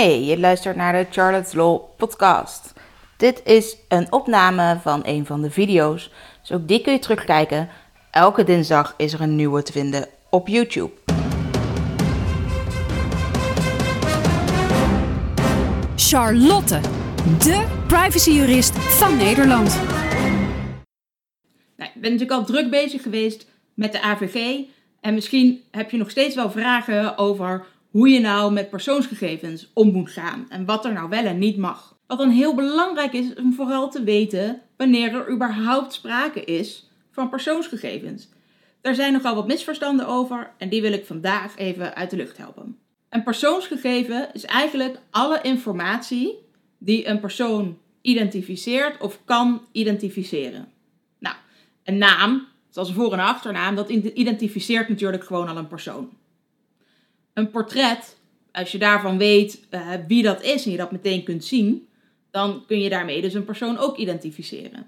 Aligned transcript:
Hey, 0.00 0.24
je 0.24 0.38
luistert 0.38 0.76
naar 0.76 0.92
de 0.92 1.06
Charlotte's 1.10 1.52
Law 1.52 1.80
podcast. 1.96 2.72
Dit 3.16 3.42
is 3.44 3.76
een 3.88 4.12
opname 4.12 4.78
van 4.82 5.00
een 5.04 5.26
van 5.26 5.42
de 5.42 5.50
video's, 5.50 6.10
dus 6.40 6.52
ook 6.52 6.68
die 6.68 6.80
kun 6.80 6.92
je 6.92 6.98
terugkijken. 6.98 7.68
Elke 8.10 8.44
dinsdag 8.44 8.94
is 8.96 9.12
er 9.12 9.20
een 9.20 9.36
nieuwe 9.36 9.62
te 9.62 9.72
vinden 9.72 10.08
op 10.30 10.48
YouTube. 10.48 10.90
Charlotte, 15.96 16.80
de 17.38 17.66
privacyjurist 17.86 18.78
van 18.78 19.16
Nederland. 19.16 19.80
Nou, 21.76 21.90
ik 21.94 22.00
ben 22.00 22.12
natuurlijk 22.12 22.30
al 22.30 22.44
druk 22.44 22.70
bezig 22.70 23.02
geweest 23.02 23.46
met 23.74 23.92
de 23.92 24.02
AVG. 24.02 24.64
En 25.00 25.14
misschien 25.14 25.62
heb 25.70 25.90
je 25.90 25.96
nog 25.96 26.10
steeds 26.10 26.34
wel 26.34 26.50
vragen 26.50 27.18
over 27.18 27.66
hoe 27.90 28.08
je 28.08 28.20
nou 28.20 28.52
met 28.52 28.70
persoonsgegevens 28.70 29.70
om 29.72 29.92
moet 29.92 30.10
gaan 30.10 30.46
en 30.48 30.64
wat 30.64 30.84
er 30.84 30.92
nou 30.92 31.08
wel 31.08 31.24
en 31.24 31.38
niet 31.38 31.56
mag. 31.56 31.98
Wat 32.06 32.18
dan 32.18 32.30
heel 32.30 32.54
belangrijk 32.54 33.12
is 33.12 33.34
om 33.34 33.54
vooral 33.54 33.90
te 33.90 34.02
weten 34.02 34.60
wanneer 34.76 35.14
er 35.14 35.32
überhaupt 35.32 35.92
sprake 35.92 36.44
is 36.44 36.90
van 37.10 37.28
persoonsgegevens. 37.28 38.28
Daar 38.80 38.94
zijn 38.94 39.12
nogal 39.12 39.34
wat 39.34 39.46
misverstanden 39.46 40.06
over 40.06 40.50
en 40.58 40.68
die 40.68 40.82
wil 40.82 40.92
ik 40.92 41.06
vandaag 41.06 41.56
even 41.56 41.94
uit 41.94 42.10
de 42.10 42.16
lucht 42.16 42.36
helpen. 42.36 42.78
Een 43.08 43.22
persoonsgegeven 43.22 44.28
is 44.32 44.44
eigenlijk 44.44 44.98
alle 45.10 45.40
informatie 45.42 46.38
die 46.78 47.06
een 47.06 47.20
persoon 47.20 47.78
identificeert 48.00 49.00
of 49.00 49.20
kan 49.24 49.62
identificeren. 49.72 50.68
Nou, 51.18 51.36
een 51.84 51.98
naam, 51.98 52.46
zoals 52.70 52.88
een 52.88 52.94
voor- 52.94 53.12
en 53.12 53.18
achternaam, 53.18 53.74
dat 53.74 53.88
identificeert 53.88 54.88
natuurlijk 54.88 55.24
gewoon 55.24 55.48
al 55.48 55.56
een 55.56 55.68
persoon. 55.68 56.10
Een 57.34 57.50
portret, 57.50 58.16
als 58.52 58.72
je 58.72 58.78
daarvan 58.78 59.18
weet 59.18 59.66
uh, 59.70 59.94
wie 60.08 60.22
dat 60.22 60.42
is 60.42 60.64
en 60.64 60.70
je 60.70 60.76
dat 60.76 60.92
meteen 60.92 61.22
kunt 61.22 61.44
zien, 61.44 61.88
dan 62.30 62.64
kun 62.66 62.80
je 62.80 62.88
daarmee 62.88 63.20
dus 63.20 63.34
een 63.34 63.44
persoon 63.44 63.78
ook 63.78 63.96
identificeren. 63.96 64.86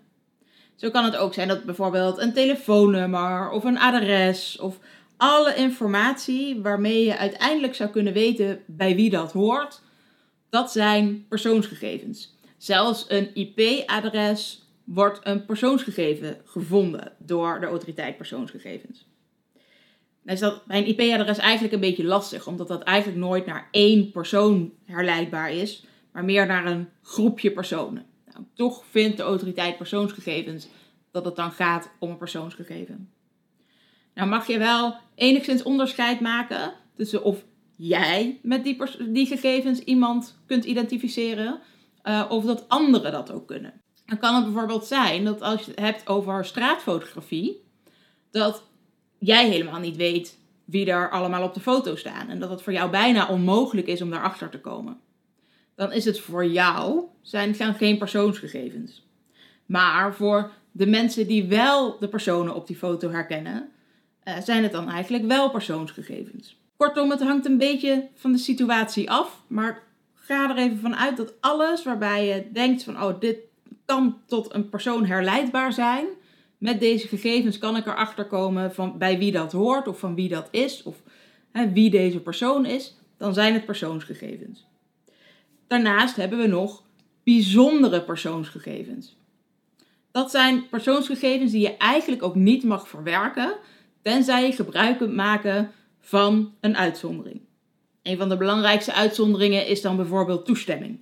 Zo 0.75 0.91
kan 0.91 1.05
het 1.05 1.17
ook 1.17 1.35
zijn 1.35 1.49
dat 1.49 1.65
bijvoorbeeld 1.65 2.19
een 2.19 2.33
telefoonnummer 2.33 3.51
of 3.51 3.65
een 3.65 3.79
adres 3.79 4.59
of 4.59 4.79
alle 5.17 5.55
informatie 5.55 6.61
waarmee 6.61 7.05
je 7.05 7.17
uiteindelijk 7.17 7.75
zou 7.75 7.91
kunnen 7.91 8.13
weten 8.13 8.63
bij 8.67 8.95
wie 8.95 9.11
dat 9.11 9.33
hoort, 9.33 9.81
dat 10.51 10.73
zijn 10.73 11.27
persoonsgegevens. 11.29 12.37
Zelfs 12.57 13.05
een 13.09 13.35
IP-adres 13.35 14.63
wordt 14.85 15.21
een 15.23 15.45
persoonsgegeven 15.45 16.41
gevonden 16.45 17.13
door 17.19 17.61
de 17.61 17.67
autoriteit 17.67 18.17
persoonsgegevens. 18.17 19.07
Is 20.25 20.41
dat 20.41 20.63
IP-adres 20.69 21.39
eigenlijk 21.39 21.75
een 21.75 21.81
beetje 21.81 22.05
lastig, 22.05 22.47
omdat 22.47 22.69
dat 22.69 22.83
eigenlijk 22.83 23.19
nooit 23.19 23.47
naar 23.47 23.69
één 23.71 24.11
persoon 24.11 24.73
herleidbaar 24.85 25.53
is, 25.53 25.85
maar 26.13 26.25
meer 26.25 26.47
naar 26.47 26.67
een 26.67 26.89
groepje 27.03 27.51
personen. 27.51 28.07
Nou, 28.33 28.45
toch 28.55 28.85
vindt 28.91 29.17
de 29.17 29.23
autoriteit 29.23 29.77
persoonsgegevens 29.77 30.69
dat 31.11 31.25
het 31.25 31.37
dan 31.37 31.51
gaat 31.51 31.91
om 31.99 32.11
een 32.11 32.17
persoonsgegeven. 32.17 33.11
Nou 34.15 34.29
mag 34.29 34.47
je 34.47 34.59
wel 34.59 34.97
enigszins 35.15 35.63
onderscheid 35.63 36.21
maken 36.21 36.75
tussen 36.97 37.25
of 37.25 37.45
jij 37.77 38.39
met 38.43 38.65
die, 38.65 39.27
gegevens 39.27 39.79
iemand 39.79 40.39
kunt 40.47 40.65
identificeren, 40.65 41.61
uh, 42.05 42.25
of 42.29 42.45
dat 42.45 42.69
anderen 42.69 43.13
dat 43.13 43.33
ook 43.33 43.47
kunnen. 43.47 43.81
Dan 44.07 44.19
kan 44.19 44.35
het 44.35 44.45
bijvoorbeeld 44.45 44.85
zijn 44.85 45.25
dat 45.25 45.43
als 45.43 45.61
je 45.65 45.71
het 45.71 45.81
hebt 45.81 46.09
over 46.09 46.45
straatfotografie, 46.45 47.63
dat 48.31 48.63
jij 49.23 49.49
helemaal 49.49 49.81
niet 49.81 49.97
weet 49.97 50.39
wie 50.65 50.91
er 50.91 51.11
allemaal 51.11 51.43
op 51.43 51.55
de 51.55 51.61
foto 51.61 51.97
staan. 51.97 52.29
En 52.29 52.41
dat 52.41 52.51
het 52.51 52.63
voor 52.63 52.73
jou 52.73 52.91
bijna 52.91 53.29
onmogelijk 53.29 53.87
is 53.87 54.03
om 54.03 54.11
daarachter 54.11 54.49
te 54.49 54.61
komen. 54.61 55.01
Dan 55.75 55.93
is 55.93 56.05
het 56.05 56.21
voor 56.21 56.47
jou, 56.47 57.03
zijn, 57.21 57.55
geen 57.55 57.99
persoonsgegevens. 57.99 59.07
Maar 59.67 60.15
voor 60.15 60.51
de 60.73 60.87
mensen 60.87 61.27
die 61.27 61.45
wel 61.45 61.99
de 61.99 62.09
personen 62.09 62.55
op 62.55 62.67
die 62.67 62.77
foto 62.77 63.11
herkennen, 63.11 63.69
uh, 64.25 64.39
zijn 64.39 64.63
het 64.63 64.73
dan 64.73 64.89
eigenlijk 64.89 65.27
wel 65.27 65.51
persoonsgegevens. 65.51 66.57
Kortom, 66.77 67.11
het 67.11 67.23
hangt 67.23 67.47
een 67.47 67.59
beetje 67.59 68.09
van 68.15 68.33
de 68.33 68.39
situatie 68.39 69.11
af. 69.11 69.43
Maar 69.47 69.83
ga 70.15 70.51
er 70.51 70.57
even 70.57 70.79
vanuit 70.79 71.17
dat 71.17 71.35
alles 71.41 71.85
waarbij 71.85 72.27
je 72.27 72.53
denkt 72.53 72.83
van, 72.83 73.03
oh, 73.03 73.21
dit 73.21 73.37
kan 73.85 74.19
tot 74.27 74.55
een 74.55 74.69
persoon 74.69 75.07
herleidbaar 75.07 75.73
zijn, 75.73 76.07
met 76.63 76.81
deze 76.81 77.09
gegevens 77.09 77.59
kan 77.59 77.77
ik 77.77 77.87
erachter 77.87 78.25
komen 78.25 78.75
van 78.75 78.99
bij 78.99 79.19
wie 79.19 79.33
dat 79.33 79.53
hoort 79.53 79.89
of 79.89 79.99
van 79.99 80.15
wie 80.15 80.29
dat 80.29 80.49
is 80.51 80.83
of 80.83 81.03
hè, 81.53 81.73
wie 81.73 81.91
deze 81.91 82.21
persoon 82.21 82.67
is, 82.67 82.97
dan 83.17 83.35
zijn 83.35 83.55
het 83.55 83.65
persoonsgegevens. 83.65 84.67
Daarnaast 85.67 86.17
hebben 86.17 86.39
we 86.39 86.47
nog 86.47 86.83
bijzondere 87.25 88.03
persoonsgegevens. 88.03 89.17
Dat 90.11 90.31
zijn 90.31 90.69
persoonsgegevens 90.69 91.53
die 91.53 91.61
je 91.61 91.77
eigenlijk 91.77 92.23
ook 92.23 92.35
niet 92.35 92.65
mag 92.65 92.89
verwerken, 92.89 93.55
tenzij 94.03 94.47
je 94.47 94.53
gebruik 94.53 94.99
kunt 94.99 95.15
maken 95.15 95.71
van 96.01 96.55
een 96.61 96.77
uitzondering. 96.77 97.41
Een 98.03 98.17
van 98.17 98.29
de 98.29 98.37
belangrijkste 98.37 98.93
uitzonderingen 98.93 99.67
is 99.67 99.81
dan 99.81 99.97
bijvoorbeeld 99.97 100.45
toestemming. 100.45 100.99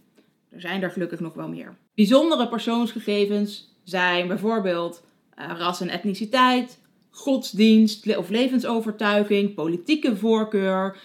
Er 0.49 0.61
zijn 0.61 0.83
er 0.83 0.91
gelukkig 0.91 1.21
nog 1.21 1.35
wel 1.35 1.49
meer. 1.49 1.77
Bijzondere 1.95 2.49
persoonsgegevens 2.49 3.75
zijn 3.85 4.29
bijvoorbeeld 4.29 5.09
ras 5.49 5.81
en 5.81 5.89
etniciteit, 5.89 6.79
godsdienst 7.11 8.17
of 8.17 8.29
levensovertuiging, 8.29 9.55
politieke 9.55 10.17
voorkeur, 10.17 10.97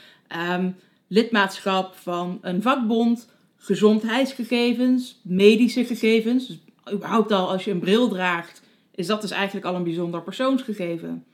um, 0.52 0.76
lidmaatschap 1.08 1.96
van 1.96 2.38
een 2.42 2.62
vakbond, 2.62 3.30
gezondheidsgegevens, 3.58 5.20
medische 5.24 5.86
gegevens. 5.86 6.48
Dus 6.48 6.60
überhaupt 6.94 7.32
al 7.32 7.50
als 7.50 7.66
je 7.66 7.72
een 7.72 7.80
bril 7.80 8.10
draagt, 8.10 8.62
is 8.96 9.08
dat 9.08 9.22
dus 9.22 9.32
eigenlijk 9.32 9.66
al 9.66 9.76
een 9.76 9.84
bijzonder 9.84 10.22
persoonsgegeven. 10.22 11.26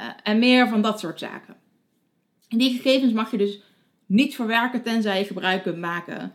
Uh, 0.00 0.06
en 0.22 0.38
meer 0.38 0.68
van 0.68 0.82
dat 0.82 1.00
soort 1.00 1.18
zaken. 1.18 1.56
En 2.48 2.58
die 2.58 2.76
gegevens 2.76 3.12
mag 3.12 3.30
je 3.30 3.36
dus 3.36 3.60
niet 4.06 4.34
verwerken 4.34 4.82
tenzij 4.82 5.18
je 5.18 5.24
gebruik 5.24 5.62
kunt 5.62 5.78
maken 5.78 6.32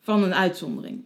van 0.00 0.22
een 0.22 0.34
uitzondering. 0.34 1.04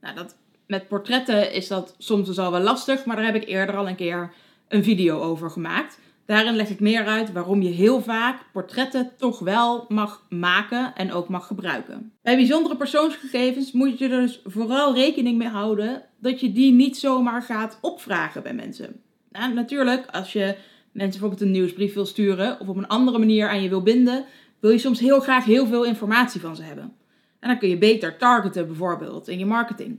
Nou, 0.00 0.14
dat 0.14 0.36
met 0.66 0.88
portretten 0.88 1.52
is 1.52 1.68
dat 1.68 1.94
soms 1.98 2.26
dus 2.26 2.38
al 2.38 2.50
wel 2.50 2.60
lastig, 2.60 3.04
maar 3.04 3.16
daar 3.16 3.24
heb 3.24 3.34
ik 3.34 3.48
eerder 3.48 3.76
al 3.76 3.88
een 3.88 3.96
keer 3.96 4.32
een 4.68 4.84
video 4.84 5.20
over 5.20 5.50
gemaakt. 5.50 5.98
Daarin 6.26 6.56
leg 6.56 6.68
ik 6.68 6.80
meer 6.80 7.06
uit 7.06 7.32
waarom 7.32 7.62
je 7.62 7.68
heel 7.68 8.02
vaak 8.02 8.40
portretten 8.52 9.10
toch 9.16 9.38
wel 9.38 9.84
mag 9.88 10.26
maken 10.28 10.94
en 10.94 11.12
ook 11.12 11.28
mag 11.28 11.46
gebruiken. 11.46 12.12
Bij 12.22 12.36
bijzondere 12.36 12.76
persoonsgegevens 12.76 13.72
moet 13.72 13.98
je 13.98 14.08
er 14.08 14.20
dus 14.20 14.40
vooral 14.44 14.94
rekening 14.94 15.38
mee 15.38 15.48
houden 15.48 16.02
dat 16.18 16.40
je 16.40 16.52
die 16.52 16.72
niet 16.72 16.96
zomaar 16.96 17.42
gaat 17.42 17.78
opvragen 17.80 18.42
bij 18.42 18.54
mensen. 18.54 19.00
Nou, 19.30 19.54
natuurlijk, 19.54 20.06
als 20.10 20.32
je 20.32 20.56
mensen 20.92 21.20
bijvoorbeeld 21.20 21.40
een 21.40 21.50
nieuwsbrief 21.50 21.94
wil 21.94 22.06
sturen 22.06 22.60
of 22.60 22.68
op 22.68 22.76
een 22.76 22.88
andere 22.88 23.18
manier 23.18 23.48
aan 23.48 23.62
je 23.62 23.68
wil 23.68 23.82
binden, 23.82 24.24
wil 24.60 24.70
je 24.70 24.78
soms 24.78 25.00
heel 25.00 25.20
graag 25.20 25.44
heel 25.44 25.66
veel 25.66 25.84
informatie 25.84 26.40
van 26.40 26.56
ze 26.56 26.62
hebben. 26.62 26.92
En 27.40 27.48
dan 27.48 27.58
kun 27.58 27.68
je 27.68 27.78
beter 27.78 28.16
targeten 28.16 28.66
bijvoorbeeld 28.66 29.28
in 29.28 29.38
je 29.38 29.46
marketing. 29.46 29.98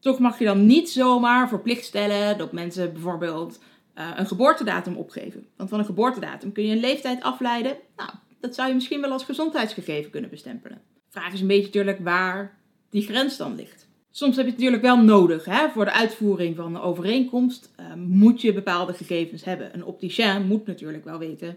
Toch 0.00 0.18
mag 0.18 0.38
je 0.38 0.44
dan 0.44 0.66
niet 0.66 0.90
zomaar 0.90 1.48
verplicht 1.48 1.84
stellen 1.84 2.38
dat 2.38 2.52
mensen 2.52 2.92
bijvoorbeeld 2.92 3.60
uh, 3.98 4.10
een 4.16 4.26
geboortedatum 4.26 4.96
opgeven. 4.96 5.46
Want 5.56 5.68
van 5.68 5.78
een 5.78 5.84
geboortedatum 5.84 6.52
kun 6.52 6.64
je 6.64 6.72
een 6.72 6.80
leeftijd 6.80 7.22
afleiden. 7.22 7.76
Nou, 7.96 8.10
dat 8.40 8.54
zou 8.54 8.68
je 8.68 8.74
misschien 8.74 9.00
wel 9.00 9.10
als 9.10 9.24
gezondheidsgegeven 9.24 10.10
kunnen 10.10 10.30
bestempelen. 10.30 10.78
De 10.94 11.20
vraag 11.20 11.32
is 11.32 11.40
een 11.40 11.46
beetje 11.46 11.64
natuurlijk 11.64 11.98
waar 11.98 12.58
die 12.90 13.02
grens 13.02 13.36
dan 13.36 13.54
ligt. 13.54 13.88
Soms 14.10 14.36
heb 14.36 14.44
je 14.44 14.50
het 14.50 14.60
natuurlijk 14.60 14.86
wel 14.86 15.04
nodig. 15.04 15.44
Hè? 15.44 15.68
Voor 15.68 15.84
de 15.84 15.92
uitvoering 15.92 16.56
van 16.56 16.74
een 16.74 16.80
overeenkomst 16.80 17.72
uh, 17.80 17.94
moet 17.94 18.40
je 18.40 18.52
bepaalde 18.52 18.92
gegevens 18.92 19.44
hebben. 19.44 19.74
Een 19.74 19.84
opticien 19.84 20.46
moet 20.46 20.66
natuurlijk 20.66 21.04
wel 21.04 21.18
weten 21.18 21.56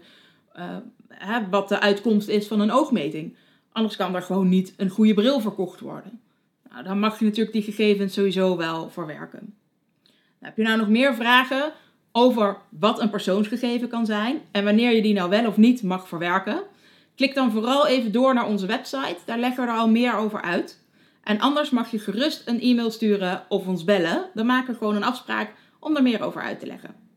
uh, 0.56 0.76
hè, 1.08 1.48
wat 1.48 1.68
de 1.68 1.80
uitkomst 1.80 2.28
is 2.28 2.46
van 2.46 2.60
een 2.60 2.70
oogmeting. 2.70 3.36
Anders 3.72 3.96
kan 3.96 4.14
er 4.14 4.22
gewoon 4.22 4.48
niet 4.48 4.74
een 4.76 4.88
goede 4.88 5.14
bril 5.14 5.40
verkocht 5.40 5.80
worden. 5.80 6.20
Nou, 6.70 6.84
dan 6.84 6.98
mag 6.98 7.18
je 7.18 7.24
natuurlijk 7.24 7.52
die 7.52 7.62
gegevens 7.62 8.14
sowieso 8.14 8.56
wel 8.56 8.90
verwerken. 8.90 9.54
Nou, 10.04 10.14
heb 10.38 10.56
je 10.56 10.62
nou 10.62 10.78
nog 10.78 10.88
meer 10.88 11.14
vragen 11.14 11.72
over 12.12 12.56
wat 12.68 13.00
een 13.00 13.10
persoonsgegeven 13.10 13.88
kan 13.88 14.06
zijn 14.06 14.40
en 14.50 14.64
wanneer 14.64 14.94
je 14.94 15.02
die 15.02 15.14
nou 15.14 15.30
wel 15.30 15.46
of 15.46 15.56
niet 15.56 15.82
mag 15.82 16.08
verwerken? 16.08 16.62
Klik 17.14 17.34
dan 17.34 17.50
vooral 17.50 17.86
even 17.86 18.12
door 18.12 18.34
naar 18.34 18.46
onze 18.46 18.66
website, 18.66 19.18
daar 19.24 19.38
leggen 19.38 19.64
we 19.64 19.70
er 19.70 19.78
al 19.78 19.88
meer 19.88 20.16
over 20.16 20.42
uit. 20.42 20.78
En 21.22 21.40
anders 21.40 21.70
mag 21.70 21.90
je 21.90 21.98
gerust 21.98 22.42
een 22.48 22.60
e-mail 22.60 22.90
sturen 22.90 23.44
of 23.48 23.66
ons 23.66 23.84
bellen. 23.84 24.30
Dan 24.34 24.46
maken 24.46 24.72
we 24.72 24.78
gewoon 24.78 24.96
een 24.96 25.04
afspraak 25.04 25.52
om 25.80 25.96
er 25.96 26.02
meer 26.02 26.22
over 26.22 26.42
uit 26.42 26.60
te 26.60 26.66
leggen. 26.66 27.09